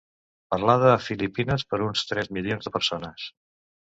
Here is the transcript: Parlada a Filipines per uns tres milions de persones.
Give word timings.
Parlada 0.53 0.87
a 0.93 1.01
Filipines 1.07 1.65
per 1.73 1.79
uns 1.89 2.03
tres 2.13 2.31
milions 2.39 2.69
de 2.69 2.75
persones. 2.79 3.29